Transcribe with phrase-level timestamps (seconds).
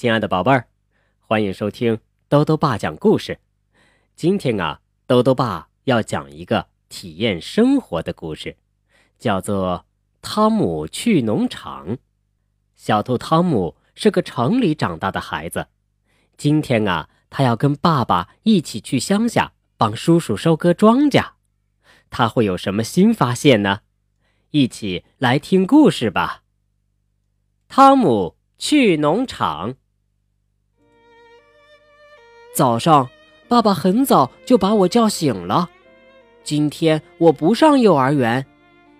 [0.00, 0.66] 亲爱的宝贝儿，
[1.20, 3.38] 欢迎收听兜兜爸讲故事。
[4.16, 8.56] 今天啊，兜兜爸要讲一个体验生活的故事，
[9.18, 9.84] 叫做
[10.22, 11.88] 《汤姆去农场》。
[12.76, 15.66] 小兔汤姆是个城里长大的孩子，
[16.38, 21.32] 今天啊，他要跟爸爸一起去乡下帮叔叔收割庄稼。
[22.08, 23.80] 他会有什么新发现呢？
[24.52, 26.42] 一起来听故事吧。
[27.68, 29.74] 汤姆去农场。
[32.52, 33.08] 早上，
[33.48, 35.70] 爸爸很早就把我叫醒了。
[36.42, 38.44] 今天我不上幼儿园，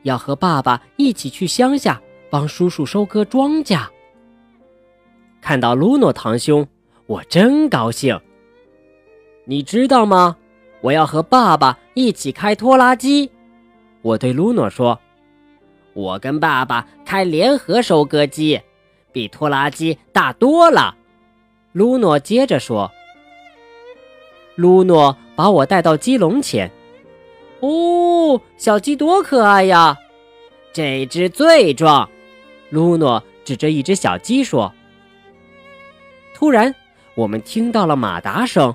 [0.02, 2.00] 要和爸爸一起去乡下
[2.30, 3.86] 帮叔叔收割庄稼。
[5.40, 6.66] 看到露诺堂兄，
[7.06, 8.18] 我真高兴。
[9.44, 10.36] 你知道吗？
[10.80, 13.30] 我要和爸爸一起开拖拉机。
[14.02, 14.98] 我对露诺说
[15.92, 18.60] ：“我跟爸爸开联合收割机，
[19.12, 20.94] 比拖拉机大多了。”
[21.72, 22.90] 露诺接着说。
[24.60, 26.70] 露诺把我带到鸡笼前，
[27.60, 29.96] 哦，小鸡多可爱呀！
[30.70, 32.08] 这只最壮。
[32.68, 34.70] 露诺指着一只小鸡说。
[36.34, 36.74] 突然，
[37.14, 38.74] 我们听到了马达声，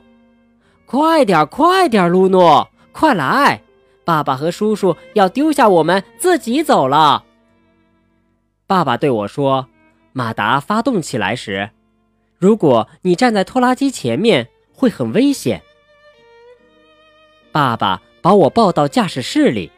[0.87, 3.61] 快点，快点，露诺，快来！
[4.03, 7.23] 爸爸和叔叔要丢下我们自己走了。
[8.65, 9.67] 爸爸对我说
[10.13, 11.69] ：“马达发动起来时，
[12.39, 15.61] 如果你站在拖拉机前面，会很危险。”
[17.55, 19.71] 爸爸把我抱到驾驶室里，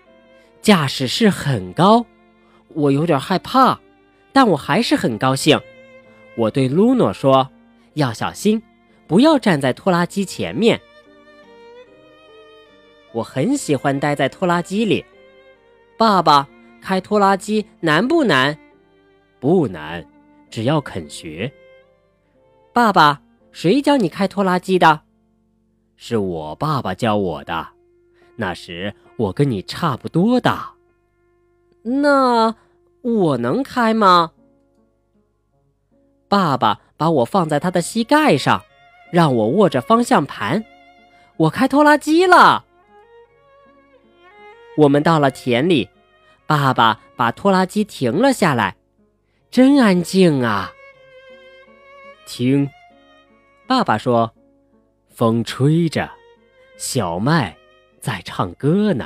[0.64, 2.03] 驾驶室很高，
[2.69, 3.80] 我有点害怕，
[4.34, 5.61] 但我还是很高兴。
[6.36, 7.47] 我对露诺说
[7.94, 8.64] ：“要小心，
[9.06, 10.81] 不要站在拖拉机前面。”
[13.14, 15.06] 我很喜欢待在拖拉机里。
[16.00, 16.47] 爸爸，
[16.81, 18.58] 开拖拉机难不难？
[19.39, 20.03] 不难，
[20.50, 21.53] 只要肯学。
[22.74, 25.01] 爸爸，谁教你开拖拉机的？
[26.00, 27.69] 是我爸爸教我的，
[28.38, 30.74] 那时我跟你差不多大。
[31.84, 32.56] 那
[33.02, 34.31] 我能开吗？
[36.30, 38.62] 爸爸把我放在他的膝盖上，
[39.12, 40.64] 让我握着方向盘。
[41.38, 42.64] 我开拖拉机了。
[44.78, 45.90] 我们到了田里，
[46.46, 48.75] 爸爸把拖拉机停了下来，
[49.50, 50.72] 真安静啊。
[52.28, 52.69] 听，
[53.66, 54.31] 爸爸说。
[55.09, 56.12] 风吹着，
[56.78, 57.56] 小麦
[58.07, 59.06] 在唱歌呢。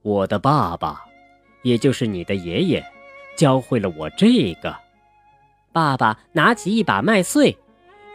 [0.00, 1.04] 我的爸爸，
[1.60, 2.82] 也就是你的爷爷，
[3.36, 4.74] 教会了我这个。
[5.70, 7.54] 爸爸拿起一把麦穗，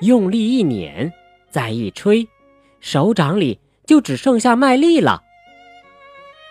[0.02, 1.14] 用力一碾，
[1.52, 2.28] 再一吹，
[2.80, 5.22] 手掌里就只剩下麦粒了。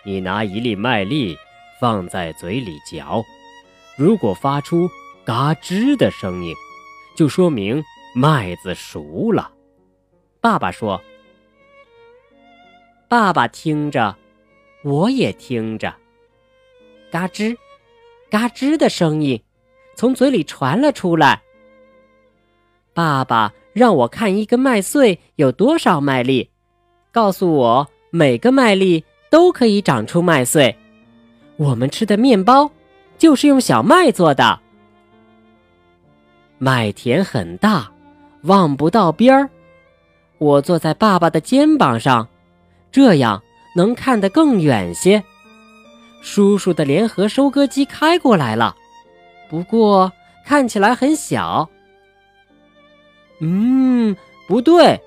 [0.05, 1.37] 你拿一粒麦粒
[1.81, 3.25] 放在嘴里嚼，
[3.97, 4.88] 如果发出
[5.25, 6.55] 嘎吱的声音，
[7.17, 7.83] 就说明。
[8.15, 9.50] 麦子熟了，
[10.41, 11.03] 爸爸说。
[13.09, 14.17] 爸爸听着，
[14.83, 15.94] 我也听着，
[17.11, 17.56] 嘎吱，
[18.28, 19.41] 嘎吱的声音
[19.94, 21.41] 从嘴里传了出来。
[22.93, 26.50] 爸爸让我看一根麦穗有多少麦粒，
[27.12, 30.77] 告诉我每个麦粒都可以长出麦穗。
[31.56, 32.71] 我们吃的面包
[33.19, 34.59] 就是用小麦做的。
[36.59, 37.93] 麦田很大。
[38.43, 39.50] 望不到边儿，
[40.38, 42.28] 我坐在爸爸的肩膀上，
[42.97, 43.43] 这样
[43.75, 45.23] 能看得更远些。
[46.23, 48.75] 叔叔的联合收割机开过来了，
[49.51, 50.11] 不过
[50.47, 51.69] 看起来很小。
[53.43, 54.17] 嗯，
[54.49, 54.99] 不对，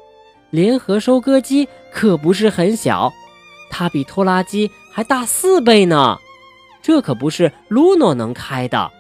[0.51, 3.11] 联合收割机可不是很小，
[3.71, 6.19] 它比拖拉机还大四倍呢。
[6.83, 8.91] 这可不是露诺能开的。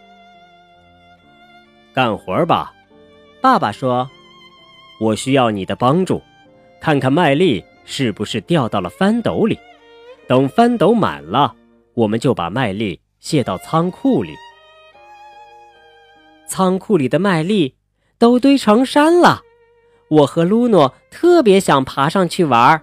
[1.93, 2.73] 干活吧，
[3.39, 4.09] 爸爸说。
[4.99, 6.23] 我需要你的帮助，
[6.81, 9.57] 看看麦粒是不是掉到了翻斗里。
[10.27, 11.55] 等翻斗满了，
[11.93, 14.33] 我们就把麦粒卸到仓库里。
[16.47, 17.75] 仓库里的麦粒
[18.17, 19.41] 都堆成山了，
[20.07, 22.81] 我和露诺特别想爬上去玩。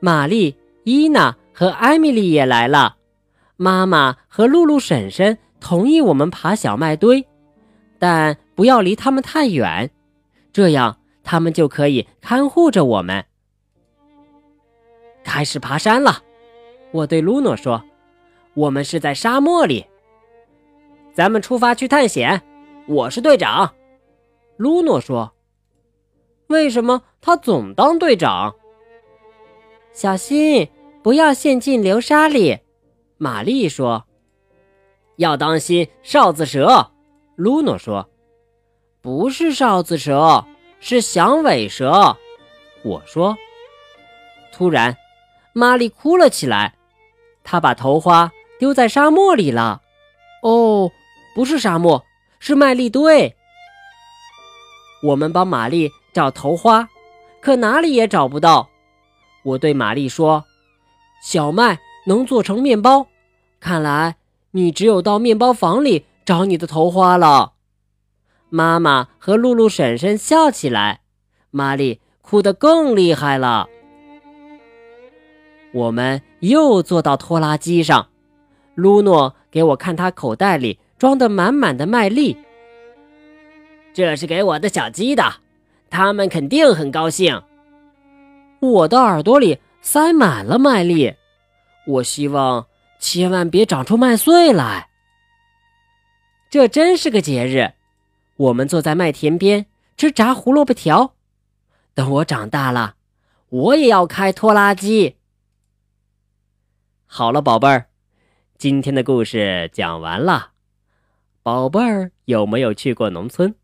[0.00, 2.96] 玛丽、伊娜和艾米丽也来了，
[3.56, 7.26] 妈妈和露露婶婶同意我们爬小麦堆，
[7.98, 9.90] 但不要离他们太远。
[10.52, 10.98] 这样，
[11.30, 13.26] 他们就可以看护着我们。
[15.22, 16.22] 开始爬山了，
[16.90, 17.84] 我对露诺说
[18.56, 19.84] ：“我们是在沙漠里，
[21.12, 22.40] 咱们出发去探险。”
[22.88, 23.74] 我是队长，
[24.56, 25.34] 露诺说
[26.48, 28.54] ：“为什么他总当队长？”
[29.92, 30.70] 小心，
[31.02, 32.60] 不要陷进流沙里。
[33.18, 34.06] 玛丽说
[35.16, 36.90] ：“要当心哨子蛇。”
[37.36, 38.08] 露诺说
[39.02, 40.46] ：“不是哨子蛇，
[40.80, 42.16] 是响尾蛇。”
[42.82, 43.36] 我说。
[44.52, 44.96] 突然，
[45.52, 46.74] 玛丽哭了起来，
[47.44, 49.82] 她把头花丢在沙漠里了。
[50.42, 50.90] 哦，
[51.34, 52.04] 不是沙漠，
[52.40, 53.36] 是麦粒堆。
[55.02, 56.88] 我们帮玛丽找头花，
[57.40, 58.68] 可哪里也找不到。
[59.44, 60.44] 我对玛丽说
[61.22, 63.06] ：“小麦能做成面包，
[63.60, 64.16] 看来
[64.50, 67.52] 你只有到面包房里找你的头花了。”
[68.50, 71.00] 妈妈和露露婶婶笑起来，
[71.50, 73.68] 玛丽哭得更厉害了。
[75.72, 78.08] 我们又坐到拖拉机上，
[78.74, 82.36] 露诺给我看他口袋里装的满满的麦粒。
[83.92, 85.24] 这是给我的小鸡的，
[85.90, 87.42] 它们肯定很高兴。
[88.60, 91.14] 我的耳朵里塞满了麦粒，
[91.86, 92.66] 我希望
[92.98, 94.88] 千万别长出麦穗来。
[96.50, 97.72] 这真是个节日，
[98.38, 101.16] 我们坐在麦田边吃炸胡萝卜条。
[101.92, 102.94] 等我长大了，
[103.48, 105.16] 我也要开拖拉机。
[107.04, 107.88] 好了，宝贝儿，
[108.56, 110.52] 今天的故事讲完了。
[111.42, 113.56] 宝贝儿有没有去过农村？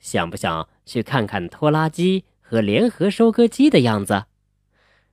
[0.00, 4.24] 想不想去看看拖拉机和联合收割机的样子？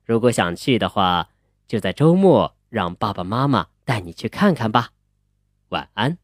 [0.04, 1.28] 如果想去的话，
[1.68, 4.90] 就在周末让爸爸妈妈带你去看看吧。
[5.68, 6.18] 晚安。